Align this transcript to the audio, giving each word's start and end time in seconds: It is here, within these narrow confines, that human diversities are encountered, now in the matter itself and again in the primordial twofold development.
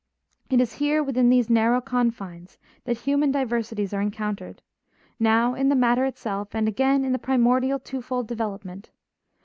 It 0.49 0.59
is 0.59 0.73
here, 0.81 1.03
within 1.03 1.29
these 1.29 1.47
narrow 1.47 1.79
confines, 1.79 2.57
that 2.85 2.97
human 2.97 3.31
diversities 3.31 3.93
are 3.93 4.01
encountered, 4.01 4.63
now 5.19 5.53
in 5.53 5.69
the 5.69 5.75
matter 5.75 6.05
itself 6.05 6.55
and 6.55 6.67
again 6.67 7.05
in 7.05 7.11
the 7.11 7.19
primordial 7.19 7.77
twofold 7.77 8.27
development. 8.27 8.89